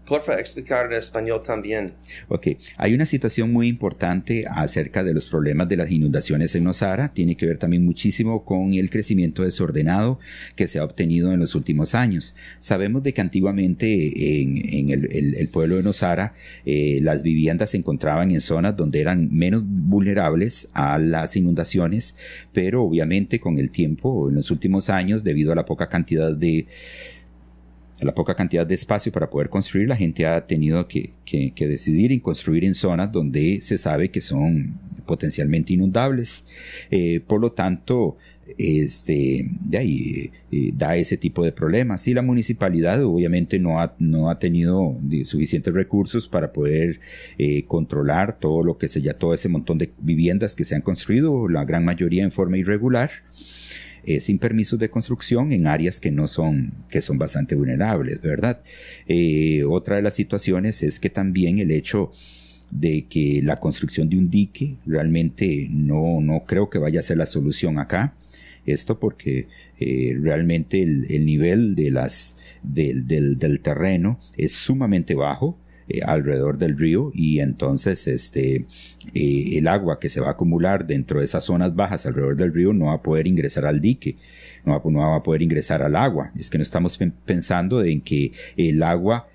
Porfa, 0.07 0.39
explicar 0.39 0.87
en 0.87 0.99
español 0.99 1.43
también. 1.45 1.95
Ok, 2.29 2.49
hay 2.77 2.93
una 2.93 3.07
situación 3.07 3.53
muy 3.53 3.69
importante 3.69 4.45
acerca 4.51 5.05
de 5.05 5.15
los 5.15 5.29
problemas 5.29 5.69
de 5.69 5.77
las 5.77 5.91
inundaciones 5.93 6.55
en 6.57 6.65
Nosara. 6.65 7.13
Tiene 7.15 7.37
que 7.37 7.47
ver 7.47 7.57
también 7.57 7.85
muchísimo 7.85 8.45
con 8.45 8.75
el 8.75 8.91
crecimiento 8.91 9.45
desordenado 9.45 10.19
que 10.57 10.67
se 10.67 10.81
ha 10.81 10.85
obtenido 10.85 11.33
en 11.33 11.39
los 11.41 11.55
últimos 11.55 11.95
años. 11.95 12.35
Sabemos 12.59 13.03
de 13.05 13.15
que 13.15 13.21
antiguamente 13.21 14.41
en, 14.43 14.57
en 14.75 14.91
el, 14.91 15.09
el- 15.13 15.35
el 15.37 15.49
pueblo 15.49 15.77
de 15.77 15.83
Nosara 15.85 16.35
eh, 16.67 16.99
las 17.01 17.23
viviendas 17.23 17.71
se 17.71 17.77
encontraban 17.77 18.33
en 18.33 18.41
zonas 18.41 18.77
donde 18.77 19.01
eran 19.01 19.29
menos 19.33 19.63
vulnerables 19.65 20.69
a 20.75 20.99
las 20.99 21.37
inundaciones, 21.37 22.17
pero 22.53 22.83
obviamente 22.83 23.39
con 23.39 23.57
el 23.59 23.71
tiempo, 23.71 24.29
en 24.29 24.35
los 24.35 24.51
últimos 24.51 24.91
años, 24.91 25.23
debido 25.23 25.53
a 25.53 25.55
la 25.55 25.65
poca 25.65 25.89
cantidad 25.89 26.35
de 26.37 26.67
la 28.03 28.15
poca 28.15 28.35
cantidad 28.35 28.67
de 28.67 28.75
espacio 28.75 29.13
para 29.13 29.31
poder 29.31 29.49
construir, 29.49 29.89
la 29.89 29.97
gente 29.97 30.27
ha 30.27 30.45
tenido 30.45 30.87
que, 30.89 31.13
decidir 31.57 32.13
en 32.13 32.21
construir 32.21 32.65
en 32.65 32.75
zonas 32.75 33.11
donde 33.11 33.61
se 33.63 33.79
sabe 33.79 34.11
que 34.11 34.21
son 34.21 34.79
potencialmente 35.07 35.73
inundables. 35.73 36.45
Eh, 36.91 37.21
por 37.27 37.41
lo 37.41 37.53
tanto, 37.53 38.17
este, 38.59 39.49
de 39.61 39.79
ahí 39.79 40.31
eh, 40.51 40.73
da 40.75 40.97
ese 40.97 41.17
tipo 41.17 41.45
de 41.45 41.53
problemas. 41.53 42.07
Y 42.09 42.15
la 42.15 42.23
municipalidad 42.23 43.03
obviamente 43.05 43.59
no 43.59 43.81
ha, 43.81 44.39
tenido 44.39 44.97
suficientes 45.25 45.73
recursos 45.73 46.29
para 46.29 46.53
poder 46.53 47.01
eh, 47.39 47.65
controlar 47.67 48.39
todo 48.39 48.63
lo 48.63 48.79
que 48.79 48.89
se 48.89 49.01
todo 49.15 49.35
ese 49.35 49.49
montón 49.49 49.79
de 49.79 49.93
viviendas 49.99 50.57
que 50.57 50.65
se 50.65 50.75
han 50.75 50.83
construido, 50.83 51.49
la 51.49 51.65
gran 51.65 51.85
mayoría 51.85 52.25
en 52.25 52.33
forma 52.33 52.57
irregular 52.59 53.11
eh, 54.05 54.21
sin 54.21 54.39
permisos 54.39 54.79
de 54.79 54.91
construcción 54.91 55.53
en 55.53 55.67
áreas 55.67 56.01
que 56.01 56.11
no 56.11 56.27
son, 56.27 56.73
que 56.89 57.03
son 57.03 57.19
bastante 57.19 57.55
vulnerables, 57.55 58.21
¿verdad? 58.21 58.63
Eh, 59.07 59.65
otra 59.65 59.97
de 59.97 60.03
las 60.03 60.15
situaciones 60.15 60.83
es 60.83 60.99
que 61.01 61.11
también 61.11 61.59
el 61.59 61.71
hecho 61.71 62.13
de 62.71 63.07
que 63.07 63.41
la 63.43 63.57
construcción 63.57 64.09
de 64.09 64.17
un 64.17 64.31
dique 64.31 64.77
realmente 64.87 65.69
no, 65.71 66.21
no 66.21 66.45
creo 66.47 66.71
que 66.71 66.79
vaya 66.79 67.01
a 67.01 67.03
ser 67.03 67.19
la 67.19 67.27
solución 67.27 67.79
acá. 67.79 68.15
Esto 68.65 69.01
porque 69.01 69.49
eh, 69.79 70.17
realmente 70.21 70.83
el, 70.83 71.07
el 71.11 71.27
nivel 71.27 71.75
de 71.75 71.91
las, 71.91 72.37
del, 72.63 73.07
del, 73.07 73.37
del 73.39 73.61
terreno 73.61 74.19
es 74.37 74.53
sumamente 74.53 75.15
bajo 75.15 75.59
eh, 75.89 76.01
alrededor 76.05 76.59
del 76.59 76.79
río 76.79 77.11
y 77.15 77.41
entonces 77.41 78.07
este, 78.07 78.67
eh, 79.15 79.59
el 79.59 79.69
agua 79.69 79.99
que 80.01 80.09
se 80.09 80.21
va 80.21 80.29
a 80.29 80.33
acumular 80.33 80.87
dentro 80.87 81.19
de 81.19 81.25
esas 81.25 81.45
zonas 81.45 81.75
bajas 81.75 82.07
alrededor 82.07 82.37
del 82.37 82.53
río 82.53 82.73
no 82.73 82.87
va 82.87 82.95
a 82.95 83.03
poder 83.03 83.27
ingresar 83.27 83.67
al 83.67 83.81
dique, 83.81 84.17
no 84.65 84.73
va, 84.73 84.91
no 84.91 84.99
va 85.01 85.17
a 85.17 85.23
poder 85.23 85.43
ingresar 85.43 85.83
al 85.83 85.97
agua. 85.97 86.33
Es 86.37 86.51
que 86.51 86.59
no 86.59 86.63
estamos 86.63 86.97
pen- 86.99 87.15
pensando 87.25 87.83
en 87.85 88.01
que 88.01 88.33
el 88.57 88.83
agua 88.83 89.29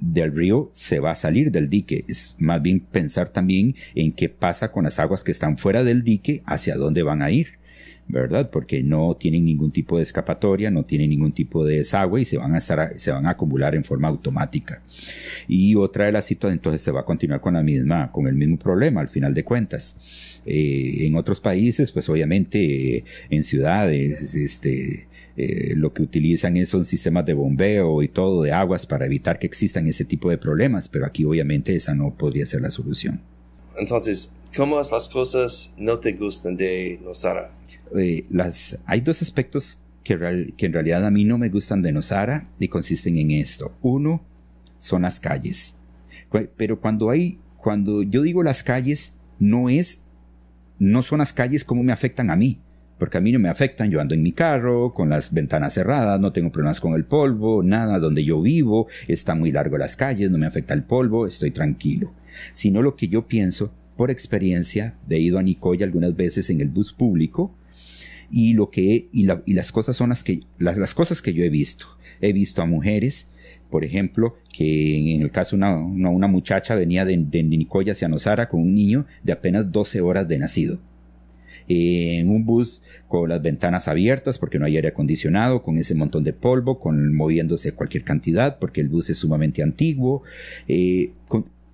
del 0.00 0.34
río 0.34 0.70
se 0.72 0.98
va 0.98 1.10
a 1.10 1.14
salir 1.14 1.50
del 1.52 1.68
dique. 1.68 2.04
Es 2.08 2.34
más 2.38 2.62
bien 2.62 2.80
pensar 2.80 3.28
también 3.28 3.74
en 3.94 4.12
qué 4.12 4.28
pasa 4.30 4.72
con 4.72 4.84
las 4.84 4.98
aguas 4.98 5.22
que 5.22 5.30
están 5.32 5.58
fuera 5.58 5.84
del 5.84 6.02
dique, 6.02 6.42
hacia 6.46 6.76
dónde 6.76 7.02
van 7.02 7.20
a 7.22 7.30
ir. 7.30 7.59
¿Verdad? 8.10 8.50
Porque 8.50 8.82
no 8.82 9.16
tienen 9.16 9.44
ningún 9.44 9.70
tipo 9.70 9.96
de 9.96 10.02
escapatoria, 10.02 10.70
no 10.70 10.84
tienen 10.84 11.10
ningún 11.10 11.32
tipo 11.32 11.64
de 11.64 11.78
desagüe 11.78 12.22
y 12.22 12.24
se 12.24 12.38
van 12.38 12.54
a 12.54 12.58
estar, 12.58 12.98
se 12.98 13.10
van 13.12 13.26
a 13.26 13.30
acumular 13.30 13.74
en 13.74 13.84
forma 13.84 14.08
automática. 14.08 14.82
Y 15.48 15.74
otra 15.74 16.06
de 16.06 16.12
las 16.12 16.26
situaciones, 16.26 16.58
entonces 16.58 16.82
se 16.82 16.90
va 16.90 17.00
a 17.00 17.04
continuar 17.04 17.40
con 17.40 17.54
la 17.54 17.62
misma, 17.62 18.10
con 18.12 18.26
el 18.26 18.34
mismo 18.34 18.58
problema 18.58 19.00
al 19.00 19.08
final 19.08 19.34
de 19.34 19.44
cuentas. 19.44 19.96
Eh, 20.46 21.06
en 21.06 21.16
otros 21.16 21.40
países, 21.40 21.92
pues 21.92 22.08
obviamente 22.08 22.96
eh, 22.96 23.04
en 23.28 23.44
ciudades, 23.44 24.34
este, 24.34 25.08
eh, 25.36 25.74
lo 25.76 25.92
que 25.92 26.02
utilizan 26.02 26.56
es, 26.56 26.68
son 26.68 26.84
sistemas 26.84 27.26
de 27.26 27.34
bombeo 27.34 28.02
y 28.02 28.08
todo 28.08 28.42
de 28.42 28.52
aguas 28.52 28.86
para 28.86 29.06
evitar 29.06 29.38
que 29.38 29.46
existan 29.46 29.86
ese 29.86 30.04
tipo 30.04 30.30
de 30.30 30.38
problemas, 30.38 30.88
pero 30.88 31.06
aquí 31.06 31.24
obviamente 31.24 31.74
esa 31.76 31.94
no 31.94 32.14
podría 32.16 32.46
ser 32.46 32.62
la 32.62 32.70
solución. 32.70 33.22
Entonces, 33.78 34.34
¿cómo 34.56 34.76
las 34.76 35.08
cosas 35.08 35.74
no 35.78 35.98
te 35.98 36.12
gustan 36.12 36.56
de 36.56 37.00
Nosara? 37.02 37.52
Eh, 37.96 38.26
hay 38.86 39.00
dos 39.00 39.22
aspectos 39.22 39.82
que, 40.04 40.14
en 40.14 40.72
realidad 40.72 41.04
a 41.06 41.10
mí 41.10 41.24
no 41.24 41.38
me 41.38 41.48
gustan 41.48 41.82
de 41.82 41.92
Nosara 41.92 42.44
y 42.58 42.68
consisten 42.68 43.16
en 43.16 43.30
esto. 43.32 43.76
Uno 43.82 44.24
son 44.78 45.02
las 45.02 45.20
calles. 45.20 45.78
Pero 46.56 46.80
cuando 46.80 47.10
hay, 47.10 47.38
cuando 47.56 48.02
yo 48.02 48.22
digo 48.22 48.42
las 48.42 48.62
calles, 48.62 49.18
no 49.38 49.68
es, 49.68 50.02
no 50.78 51.02
son 51.02 51.18
las 51.18 51.32
calles 51.32 51.64
como 51.64 51.82
me 51.82 51.92
afectan 51.92 52.30
a 52.30 52.36
mí. 52.36 52.60
Porque 52.98 53.16
a 53.16 53.20
mí 53.22 53.32
no 53.32 53.38
me 53.38 53.48
afectan, 53.48 53.90
yo 53.90 53.98
ando 53.98 54.14
en 54.14 54.22
mi 54.22 54.32
carro, 54.32 54.92
con 54.92 55.08
las 55.08 55.32
ventanas 55.32 55.72
cerradas, 55.72 56.20
no 56.20 56.32
tengo 56.32 56.52
problemas 56.52 56.82
con 56.82 56.92
el 56.92 57.06
polvo, 57.06 57.62
nada, 57.62 57.98
donde 57.98 58.24
yo 58.24 58.42
vivo, 58.42 58.88
está 59.08 59.34
muy 59.34 59.50
largo 59.50 59.78
las 59.78 59.96
calles, 59.96 60.30
no 60.30 60.36
me 60.36 60.44
afecta 60.44 60.74
el 60.74 60.82
polvo, 60.82 61.26
estoy 61.26 61.50
tranquilo. 61.50 62.12
Sino 62.52 62.82
lo 62.82 62.96
que 62.96 63.08
yo 63.08 63.26
pienso, 63.26 63.72
por 63.96 64.10
experiencia, 64.10 64.98
de 65.06 65.18
ido 65.18 65.38
a 65.38 65.42
Nicoya 65.42 65.86
algunas 65.86 66.14
veces 66.14 66.50
en 66.50 66.60
el 66.60 66.68
bus 66.68 66.92
público, 66.92 67.54
y 68.30 68.52
lo 68.54 68.70
que 68.70 69.08
y, 69.12 69.24
la- 69.24 69.42
y 69.46 69.54
las 69.54 69.72
cosas 69.72 69.96
son 69.96 70.10
las 70.10 70.24
que 70.24 70.40
las, 70.58 70.76
las 70.76 70.94
cosas 70.94 71.22
que 71.22 71.32
yo 71.32 71.44
he 71.44 71.50
visto. 71.50 71.86
He 72.20 72.32
visto 72.32 72.62
a 72.62 72.66
mujeres 72.66 73.28
por 73.70 73.84
ejemplo 73.84 74.36
que 74.52 75.14
en 75.14 75.22
el 75.22 75.30
caso 75.30 75.56
una, 75.56 75.76
una, 75.76 76.26
muchacha 76.26 76.74
venía 76.74 77.04
de, 77.04 77.16
de 77.16 77.42
Nicoya 77.42 77.92
hacia 77.92 78.08
Nosara 78.08 78.48
con 78.48 78.60
un 78.60 78.74
niño 78.74 79.06
de 79.22 79.32
apenas 79.32 79.70
12 79.70 80.00
horas 80.00 80.28
de 80.28 80.38
nacido. 80.38 80.80
En 81.68 82.28
un 82.28 82.44
bus 82.44 82.82
con 83.06 83.28
las 83.28 83.40
ventanas 83.40 83.86
abiertas 83.86 84.38
porque 84.38 84.58
no 84.58 84.66
hay 84.66 84.74
aire 84.76 84.88
acondicionado, 84.88 85.62
con 85.62 85.76
ese 85.76 85.94
montón 85.94 86.24
de 86.24 86.32
polvo, 86.32 86.80
con 86.80 87.14
moviéndose 87.14 87.72
cualquier 87.72 88.02
cantidad 88.02 88.58
porque 88.58 88.80
el 88.80 88.88
bus 88.88 89.08
es 89.10 89.18
sumamente 89.18 89.62
antiguo, 89.62 90.22
eh, 90.66 91.12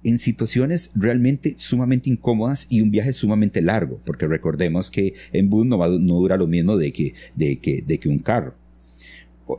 en 0.06 0.20
situaciones 0.20 0.92
realmente 0.94 1.54
sumamente 1.56 2.08
incómodas 2.08 2.68
y 2.70 2.80
un 2.80 2.92
viaje 2.92 3.12
sumamente 3.12 3.60
largo, 3.60 4.00
porque 4.04 4.28
recordemos 4.28 4.90
que 4.90 5.14
en 5.32 5.50
bus 5.50 5.66
no, 5.66 5.76
dura 5.98 6.36
lo 6.36 6.46
mismo 6.46 6.76
de 6.76 6.92
que, 6.92 7.14
de 7.34 7.58
que, 7.58 7.82
de 7.84 7.98
que 7.98 8.08
un 8.08 8.20
carro. 8.20 8.54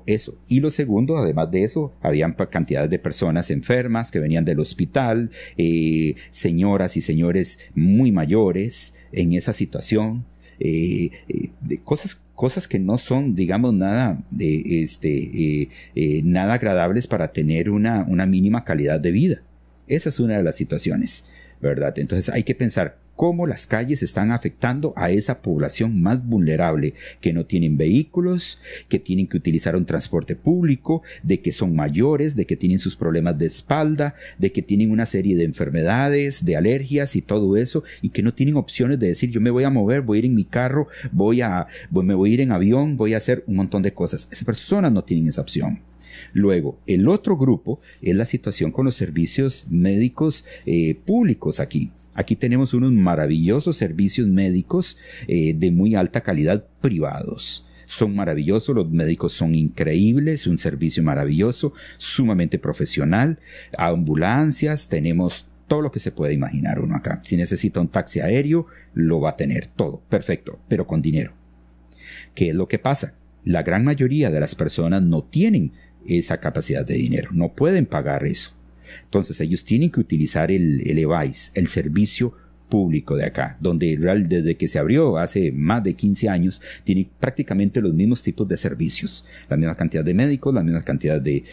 Eso. 0.05 0.37
Y 0.47 0.59
lo 0.59 0.71
segundo, 0.71 1.17
además 1.17 1.49
de 1.51 1.63
eso, 1.63 1.93
habían 2.01 2.33
cantidades 2.33 2.89
de 2.89 2.99
personas 2.99 3.51
enfermas 3.51 4.11
que 4.11 4.19
venían 4.19 4.43
del 4.43 4.59
hospital, 4.59 5.31
eh, 5.57 6.15
señoras 6.29 6.97
y 6.97 7.01
señores 7.01 7.59
muy 7.73 8.11
mayores 8.11 8.93
en 9.11 9.33
esa 9.33 9.53
situación, 9.53 10.25
eh, 10.59 11.11
eh, 11.29 11.77
cosas, 11.85 12.21
cosas 12.35 12.67
que 12.67 12.79
no 12.79 12.97
son, 12.97 13.33
digamos, 13.33 13.73
nada, 13.73 14.21
este, 14.37 15.69
nada 16.23 16.55
agradables 16.55 17.07
para 17.07 17.31
tener 17.31 17.69
una, 17.69 18.05
una 18.09 18.25
mínima 18.25 18.65
calidad 18.65 18.99
de 18.99 19.11
vida. 19.11 19.41
Esa 19.87 20.09
es 20.09 20.19
una 20.19 20.37
de 20.37 20.43
las 20.43 20.55
situaciones, 20.55 21.25
¿verdad? 21.61 21.97
Entonces 21.97 22.33
hay 22.33 22.43
que 22.43 22.55
pensar 22.55 22.97
cómo 23.17 23.47
las 23.47 23.67
calles 23.67 24.03
están 24.03 24.31
afectando 24.31 24.93
a 24.95 25.09
esa 25.09 25.41
población 25.41 26.01
más 26.01 26.25
vulnerable, 26.25 26.93
que 27.19 27.33
no 27.33 27.45
tienen 27.45 27.75
vehículos, 27.75 28.61
que 28.87 28.99
tienen 28.99 29.27
que 29.27 29.37
utilizar 29.37 29.75
un 29.75 29.85
transporte 29.85 30.35
público, 30.35 31.01
de 31.23 31.41
que 31.41 31.51
son 31.51 31.75
mayores, 31.75 32.35
de 32.35 32.45
que 32.45 32.55
tienen 32.55 32.79
sus 32.79 32.95
problemas 32.95 33.37
de 33.37 33.47
espalda, 33.47 34.13
de 34.37 34.51
que 34.51 34.61
tienen 34.61 34.91
una 34.91 35.07
serie 35.07 35.35
de 35.35 35.43
enfermedades, 35.43 36.45
de 36.45 36.55
alergias 36.55 37.15
y 37.15 37.23
todo 37.23 37.57
eso, 37.57 37.83
y 38.01 38.09
que 38.09 38.21
no 38.21 38.33
tienen 38.33 38.55
opciones 38.55 38.99
de 38.99 39.07
decir 39.07 39.31
yo 39.31 39.41
me 39.41 39.49
voy 39.49 39.63
a 39.63 39.71
mover, 39.71 40.01
voy 40.01 40.17
a 40.17 40.19
ir 40.19 40.25
en 40.25 40.35
mi 40.35 40.45
carro, 40.45 40.87
voy 41.11 41.41
a, 41.41 41.65
me 41.89 42.13
voy 42.13 42.31
a 42.31 42.33
ir 42.35 42.41
en 42.41 42.51
avión, 42.51 42.97
voy 42.97 43.15
a 43.15 43.17
hacer 43.17 43.43
un 43.47 43.55
montón 43.55 43.81
de 43.81 43.93
cosas. 43.93 44.29
Esas 44.31 44.45
personas 44.45 44.91
no 44.91 45.03
tienen 45.03 45.27
esa 45.27 45.41
opción. 45.41 45.81
Luego, 46.33 46.79
el 46.87 47.07
otro 47.07 47.37
grupo 47.37 47.79
es 48.01 48.15
la 48.15 48.25
situación 48.25 48.71
con 48.71 48.85
los 48.85 48.95
servicios 48.95 49.67
médicos 49.69 50.45
eh, 50.65 50.95
públicos 51.05 51.59
aquí. 51.59 51.91
Aquí 52.13 52.35
tenemos 52.35 52.73
unos 52.73 52.91
maravillosos 52.93 53.77
servicios 53.77 54.27
médicos 54.27 54.97
eh, 55.27 55.53
de 55.53 55.71
muy 55.71 55.93
alta 55.95 56.21
calidad 56.21 56.65
privados. 56.81 57.65
Son 57.85 58.15
maravillosos, 58.15 58.75
los 58.75 58.89
médicos 58.89 59.33
son 59.33 59.55
increíbles, 59.55 60.47
un 60.47 60.57
servicio 60.57 61.03
maravilloso, 61.03 61.73
sumamente 61.97 62.59
profesional, 62.59 63.39
ambulancias, 63.77 64.89
tenemos 64.89 65.45
todo 65.67 65.81
lo 65.81 65.91
que 65.91 65.99
se 65.99 66.11
puede 66.11 66.33
imaginar 66.33 66.79
uno 66.79 66.95
acá. 66.95 67.19
Si 67.23 67.37
necesita 67.37 67.79
un 67.79 67.89
taxi 67.89 68.19
aéreo, 68.19 68.65
lo 68.93 69.21
va 69.21 69.31
a 69.31 69.37
tener 69.37 69.67
todo, 69.67 70.01
perfecto, 70.09 70.59
pero 70.67 70.87
con 70.87 71.01
dinero. 71.01 71.33
¿Qué 72.33 72.49
es 72.49 72.55
lo 72.55 72.67
que 72.67 72.79
pasa? 72.79 73.15
La 73.43 73.63
gran 73.63 73.85
mayoría 73.85 74.29
de 74.29 74.39
las 74.39 74.55
personas 74.55 75.01
no 75.01 75.23
tienen 75.23 75.71
esa 76.07 76.39
capacidad 76.39 76.85
de 76.85 76.95
dinero, 76.95 77.29
no 77.33 77.53
pueden 77.53 77.85
pagar 77.85 78.25
eso. 78.25 78.51
Entonces 79.03 79.39
ellos 79.41 79.65
tienen 79.65 79.91
que 79.91 79.99
utilizar 79.99 80.51
el, 80.51 80.87
el 80.89 80.97
EVAIS, 80.97 81.51
el 81.55 81.67
servicio 81.67 82.33
público 82.69 83.15
de 83.15 83.25
acá, 83.25 83.57
donde 83.59 83.97
desde 83.97 84.55
que 84.55 84.67
se 84.67 84.79
abrió 84.79 85.17
hace 85.17 85.51
más 85.51 85.83
de 85.83 85.93
15 85.93 86.29
años, 86.29 86.61
tiene 86.83 87.09
prácticamente 87.19 87.81
los 87.81 87.93
mismos 87.93 88.23
tipos 88.23 88.47
de 88.47 88.57
servicios, 88.57 89.25
la 89.49 89.57
misma 89.57 89.75
cantidad 89.75 90.03
de 90.03 90.13
médicos, 90.13 90.53
la 90.53 90.63
misma 90.63 90.83
cantidad 90.83 91.21
de, 91.21 91.43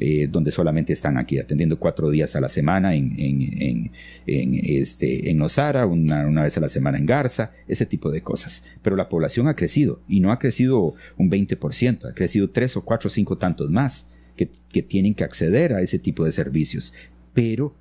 eh, 0.00 0.28
donde 0.30 0.50
solamente 0.50 0.92
están 0.92 1.18
aquí 1.18 1.38
atendiendo 1.38 1.78
cuatro 1.78 2.10
días 2.10 2.36
a 2.36 2.40
la 2.40 2.48
semana 2.48 2.94
en, 2.94 3.14
en, 3.18 3.90
en, 4.26 4.60
este, 4.62 5.30
en 5.30 5.40
una, 5.40 6.26
una, 6.26 6.42
vez 6.42 6.56
a 6.56 6.60
la 6.60 6.68
semana 6.68 6.98
en 6.98 7.06
Garza, 7.06 7.52
ese 7.66 7.86
tipo 7.86 8.10
de 8.10 8.20
cosas. 8.20 8.64
Pero 8.82 8.96
la 8.96 9.08
población 9.08 9.48
ha 9.48 9.56
crecido 9.56 10.02
y 10.08 10.20
no 10.20 10.32
ha 10.32 10.38
crecido 10.38 10.94
un 11.16 11.30
20%, 11.30 12.10
ha 12.10 12.14
crecido 12.14 12.50
tres 12.50 12.76
o 12.76 12.84
cuatro 12.84 13.08
o 13.08 13.10
cinco 13.10 13.38
tantos 13.38 13.70
más 13.70 14.10
que, 14.36 14.50
que 14.70 14.82
tienen 14.82 15.14
que 15.14 15.24
acceder 15.24 15.72
a 15.74 15.80
ese 15.80 15.98
tipo 15.98 16.24
de 16.24 16.32
servicios. 16.32 16.94
Pero 17.34 17.74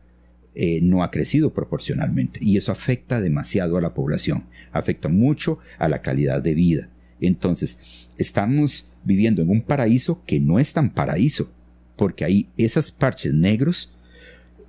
eh, 0.54 0.82
no 0.82 1.04
ha 1.04 1.12
crecido 1.12 1.54
proporcionalmente 1.54 2.40
y 2.44 2.58
eso 2.58 2.72
afecta 2.72 3.22
demasiado 3.22 3.78
a 3.78 3.82
la 3.82 3.94
población, 3.94 4.46
afecta 4.72 5.08
mucho 5.08 5.60
a 5.80 5.88
la 5.88 6.02
calidad 6.02 6.42
de 6.42 6.54
vida. 6.54 6.90
Entonces, 7.22 8.08
estamos 8.18 8.90
viviendo 9.04 9.42
en 9.42 9.50
un 9.50 9.62
paraíso 9.62 10.24
que 10.26 10.40
no 10.40 10.60
es 10.60 10.74
tan 10.74 10.90
paraíso, 10.90 11.52
porque 11.96 12.26
hay 12.26 12.50
esas 12.58 12.92
parches 12.92 13.34
negros 13.34 13.94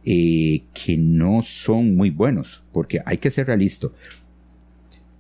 eh, 0.05 0.65
que 0.75 0.97
no 0.97 1.43
son 1.43 1.97
muy 1.97 2.11
buenos, 2.11 2.63
porque 2.73 3.01
hay 3.07 3.19
que 3.19 3.31
ser 3.31 3.47
realista. 3.47 3.89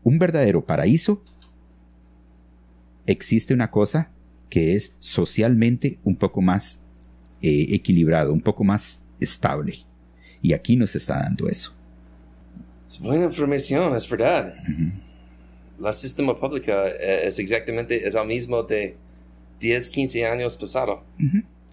Un 0.04 0.18
verdadero 0.18 0.64
paraíso 0.64 1.22
existe 3.06 3.54
una 3.54 3.70
cosa 3.70 4.10
que 4.48 4.74
es 4.74 4.96
socialmente 5.00 5.98
un 6.04 6.16
poco 6.16 6.42
más 6.42 6.82
eh, 7.40 7.66
equilibrado, 7.70 8.32
un 8.32 8.40
poco 8.40 8.64
más 8.64 9.02
estable. 9.18 9.86
Y 10.42 10.52
aquí 10.52 10.76
nos 10.76 10.94
está 10.96 11.20
dando 11.20 11.48
eso. 11.48 11.72
Es 12.88 13.00
buena 13.00 13.24
información, 13.24 13.94
es 13.96 14.08
verdad. 14.08 14.54
La 15.78 15.92
sistema 15.92 16.36
pública 16.36 16.88
eh, 16.88 17.26
es 17.26 17.38
exactamente, 17.38 18.06
es 18.06 18.14
el 18.14 18.26
mismo 18.26 18.62
de 18.64 18.96
10, 19.60 19.88
15 19.88 20.26
años 20.26 20.56
pasado. 20.56 21.04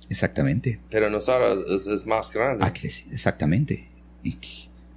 Exactamente. 0.10 0.80
Pero 0.90 1.10
nosotros 1.10 1.88
es, 1.88 2.06
más 2.06 2.32
grande. 2.32 2.64
Ah, 2.64 2.74
exactamente. 3.12 3.88
Y 4.24 4.38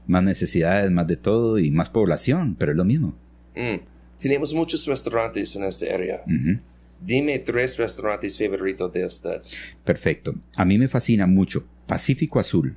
más 0.07 0.23
necesidades, 0.23 0.91
más 0.91 1.07
de 1.07 1.17
todo 1.17 1.59
y 1.59 1.71
más 1.71 1.88
población, 1.88 2.55
pero 2.59 2.73
es 2.73 2.79
lo 2.79 2.85
mismo. 2.85 3.14
Mm. 3.57 3.81
Tenemos 4.21 4.55
muchos 4.55 4.87
restaurantes 4.87 5.57
en 5.57 5.64
esta 5.64 5.93
área. 5.93 6.23
Dime 7.00 7.38
tres 7.41 7.76
restaurantes 7.79 8.38
favoritos 8.38 8.93
de 8.93 9.05
usted. 9.05 9.43
Perfecto. 9.83 10.35
A 10.57 10.64
mí 10.64 10.79
me 10.79 10.87
fascina 10.87 11.26
mucho 11.26 11.67
Pacífico 11.87 12.38
Azul 12.38 12.76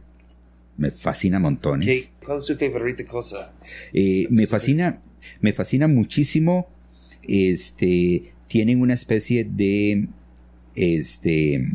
me 0.77 0.91
fascina 0.91 1.39
montones. 1.39 2.11
¿Cuál 2.23 2.39
es 2.39 2.45
su 2.45 2.55
favorita 2.55 3.05
cosa? 3.05 3.53
Eh, 3.93 4.27
me 4.29 4.45
fascina, 4.45 5.01
me 5.41 5.53
fascina 5.53 5.87
muchísimo. 5.87 6.67
Este, 7.27 8.33
tienen 8.47 8.81
una 8.81 8.93
especie 8.93 9.45
de, 9.45 10.07
este, 10.75 11.65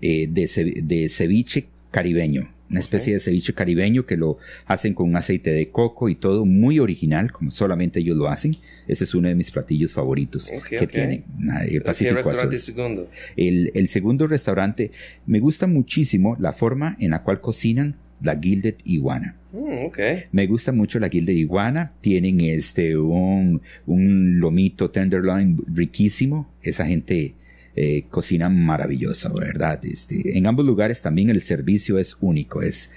eh, 0.00 0.28
de, 0.28 1.08
ceviche 1.08 1.68
caribeño. 1.90 2.52
Una 2.70 2.80
especie 2.80 3.12
de 3.12 3.20
ceviche 3.20 3.52
caribeño 3.52 4.06
que 4.06 4.16
lo 4.16 4.38
hacen 4.64 4.94
con 4.94 5.06
un 5.06 5.16
aceite 5.16 5.50
de 5.50 5.68
coco 5.68 6.08
y 6.08 6.14
todo 6.14 6.46
muy 6.46 6.78
original, 6.78 7.30
como 7.30 7.50
solamente 7.50 8.00
ellos 8.00 8.16
lo 8.16 8.28
hacen. 8.28 8.56
Ese 8.88 9.04
es 9.04 9.14
uno 9.14 9.28
de 9.28 9.34
mis 9.34 9.50
platillos 9.50 9.92
favoritos 9.92 10.50
que 10.70 10.86
tienen. 10.86 11.24
El 11.68 11.82
restaurante 11.84 12.58
segundo? 12.58 13.10
El, 13.36 13.72
el 13.74 13.88
segundo 13.88 14.26
restaurante, 14.26 14.90
me 15.26 15.38
gusta 15.38 15.66
muchísimo 15.66 16.34
la 16.40 16.54
forma 16.54 16.96
en 16.98 17.10
la 17.10 17.22
cual 17.24 17.42
cocinan 17.42 17.98
la 18.22 18.38
Gilded 18.38 18.76
Iguana. 18.84 19.36
Mm, 19.52 19.86
okay. 19.86 20.24
Me 20.32 20.46
gusta 20.46 20.72
mucho 20.72 20.98
la 20.98 21.08
Gilded 21.08 21.34
Iguana. 21.34 21.92
Tienen 22.00 22.40
este 22.40 22.96
un, 22.96 23.60
un 23.86 24.38
lomito 24.40 24.90
tenderloin 24.90 25.58
riquísimo. 25.74 26.50
Esa 26.62 26.86
gente 26.86 27.34
eh, 27.74 28.04
cocina 28.10 28.48
maravillosa, 28.48 29.32
¿verdad? 29.32 29.82
Este, 29.84 30.36
en 30.36 30.46
ambos 30.46 30.66
lugares 30.66 31.00
también 31.00 31.30
el 31.30 31.40
servicio 31.40 31.98
es 31.98 32.16
único, 32.20 32.62
es 32.62 32.90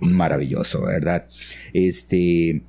maravilloso, 0.00 0.82
¿verdad? 0.82 1.26
Este, 1.74 2.62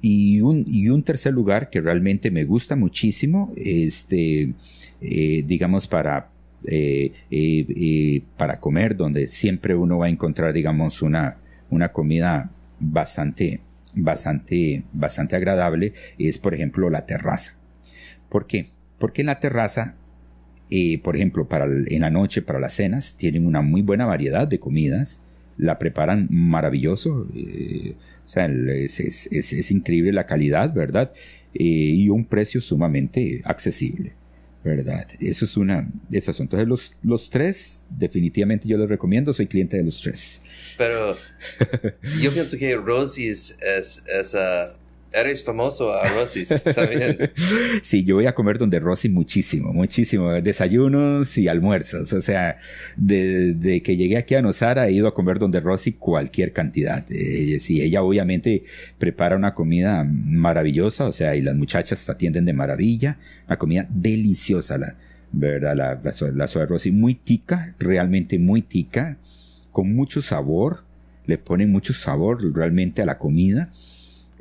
y 0.00 0.40
un, 0.40 0.64
y 0.66 0.88
un 0.90 1.02
tercer 1.02 1.32
lugar 1.32 1.70
que 1.70 1.80
realmente 1.80 2.30
me 2.30 2.44
gusta 2.44 2.76
muchísimo, 2.76 3.52
este, 3.56 4.54
eh, 5.00 5.42
digamos, 5.44 5.88
para, 5.88 6.30
eh, 6.64 8.22
para 8.36 8.60
comer, 8.60 8.96
donde 8.96 9.26
siempre 9.26 9.74
uno 9.74 9.98
va 9.98 10.06
a 10.06 10.10
encontrar, 10.10 10.52
digamos, 10.52 11.02
una, 11.02 11.36
una 11.70 11.92
comida 11.92 12.50
bastante, 12.80 13.60
bastante, 13.94 14.84
bastante 14.92 15.36
agradable 15.36 15.94
es, 16.18 16.38
por 16.38 16.54
ejemplo, 16.54 16.90
la 16.90 17.06
terraza. 17.06 17.58
¿Por 18.28 18.46
qué? 18.46 18.68
Porque 18.98 19.22
en 19.22 19.26
la 19.26 19.40
terraza, 19.40 19.96
eh, 20.70 20.98
por 20.98 21.16
ejemplo, 21.16 21.48
para 21.48 21.66
en 21.66 22.00
la 22.00 22.10
noche, 22.10 22.42
para 22.42 22.60
las 22.60 22.74
cenas, 22.74 23.16
tienen 23.16 23.46
una 23.46 23.62
muy 23.62 23.82
buena 23.82 24.06
variedad 24.06 24.46
de 24.46 24.58
comidas, 24.58 25.20
la 25.56 25.78
preparan 25.78 26.28
maravilloso, 26.30 27.26
eh, 27.34 27.96
o 28.24 28.28
sea, 28.28 28.46
es, 28.46 29.70
increíble 29.70 30.12
la 30.12 30.26
calidad, 30.26 30.72
¿verdad? 30.72 31.12
Eh, 31.54 31.64
y 31.64 32.08
un 32.08 32.24
precio 32.24 32.60
sumamente 32.60 33.40
accesible. 33.44 34.14
¿verdad? 34.64 35.06
Eso 35.20 35.44
es 35.44 35.56
una 35.56 35.88
de 36.08 36.18
esas. 36.18 36.40
Entonces, 36.40 36.68
los, 36.68 36.94
los 37.02 37.30
tres, 37.30 37.84
definitivamente 37.88 38.68
yo 38.68 38.76
los 38.76 38.88
recomiendo, 38.88 39.32
soy 39.32 39.46
cliente 39.46 39.76
de 39.76 39.84
los 39.84 40.02
tres. 40.02 40.42
Pero 40.78 41.16
yo 42.22 42.32
pienso 42.32 42.56
que 42.56 42.76
Rosie's 42.76 43.58
es, 43.60 44.04
es 44.06 44.34
uh, 44.34 44.72
eres 45.12 45.42
famoso 45.42 45.92
a 45.92 46.08
Rosie's 46.08 46.62
también. 46.74 47.32
sí, 47.82 48.04
yo 48.04 48.16
voy 48.16 48.26
a 48.26 48.34
comer 48.34 48.58
donde 48.58 48.78
Rosie 48.78 49.10
muchísimo, 49.10 49.72
muchísimo. 49.72 50.32
Desayunos 50.32 51.36
y 51.36 51.48
almuerzos. 51.48 52.12
O 52.12 52.22
sea, 52.22 52.58
desde 52.96 53.82
que 53.82 53.96
llegué 53.96 54.16
aquí 54.16 54.34
a 54.34 54.42
Nosara 54.42 54.88
he 54.88 54.92
ido 54.92 55.08
a 55.08 55.14
comer 55.14 55.38
donde 55.38 55.60
Rosie 55.60 55.96
cualquier 55.96 56.52
cantidad. 56.52 57.04
Eh, 57.10 57.58
sí, 57.60 57.82
ella 57.82 58.02
obviamente 58.02 58.64
prepara 58.98 59.36
una 59.36 59.54
comida 59.54 60.04
maravillosa, 60.04 61.06
o 61.06 61.12
sea, 61.12 61.34
y 61.36 61.42
las 61.42 61.54
muchachas 61.56 62.08
atienden 62.08 62.44
de 62.44 62.52
maravilla. 62.52 63.18
Una 63.46 63.58
comida 63.58 63.86
deliciosa, 63.90 64.78
la, 64.78 64.96
¿verdad? 65.32 65.76
La, 65.76 66.00
la, 66.02 66.32
la, 66.32 66.46
la 66.46 66.66
Rosie, 66.66 66.92
muy 66.92 67.14
tica, 67.14 67.74
realmente 67.78 68.38
muy 68.38 68.62
tica 68.62 69.18
con 69.72 69.94
mucho 69.94 70.22
sabor, 70.22 70.84
le 71.26 71.38
ponen 71.38 71.70
mucho 71.70 71.92
sabor 71.92 72.42
realmente 72.54 73.02
a 73.02 73.06
la 73.06 73.18
comida. 73.18 73.70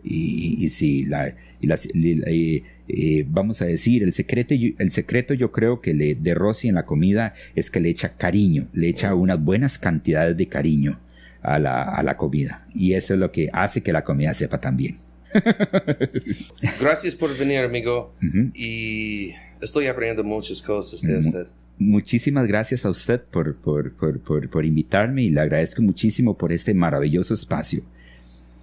Y, 0.03 0.63
y 0.63 0.69
sí, 0.69 1.05
la, 1.05 1.35
y 1.59 2.63
eh, 2.87 3.25
vamos 3.27 3.61
a 3.61 3.65
decir, 3.65 4.03
el 4.03 4.13
secreto, 4.13 4.53
el 4.55 4.91
secreto 4.91 5.33
yo 5.33 5.51
creo 5.51 5.81
que 5.81 5.93
le, 5.93 6.15
de 6.15 6.33
Rossi 6.33 6.69
en 6.69 6.75
la 6.75 6.85
comida 6.85 7.33
es 7.55 7.69
que 7.69 7.81
le 7.81 7.89
echa 7.89 8.15
cariño, 8.15 8.69
le 8.73 8.87
echa 8.87 9.13
unas 9.13 9.43
buenas 9.43 9.77
cantidades 9.77 10.37
de 10.37 10.47
cariño 10.47 10.99
a 11.41 11.59
la, 11.59 11.83
a 11.83 12.03
la 12.03 12.15
comida. 12.15 12.65
Y 12.73 12.93
eso 12.93 13.13
es 13.13 13.19
lo 13.19 13.31
que 13.31 13.49
hace 13.51 13.81
que 13.81 13.91
la 13.91 14.03
comida 14.03 14.33
sepa 14.33 14.61
tan 14.61 14.77
bien. 14.77 14.97
Gracias 16.79 17.15
por 17.15 17.37
venir, 17.37 17.59
amigo. 17.59 18.13
Y 18.53 19.31
estoy 19.61 19.87
aprendiendo 19.87 20.23
muchas 20.23 20.61
cosas 20.61 21.01
de 21.01 21.17
usted 21.17 21.47
muchísimas 21.79 22.47
gracias 22.47 22.85
a 22.85 22.89
usted 22.89 23.21
por, 23.21 23.55
por, 23.55 23.93
por, 23.93 24.49
por, 24.49 24.65
invitarme 24.65 25.23
y 25.23 25.29
le 25.29 25.41
agradezco 25.41 25.81
muchísimo 25.81 26.37
por 26.37 26.51
este 26.51 26.73
maravilloso 26.73 27.33
espacio. 27.33 27.83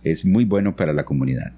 Es 0.02 0.24
muy 0.24 0.44
bueno 0.44 0.76
para 0.76 0.92
la 0.92 1.04
comunidad. 1.04 1.54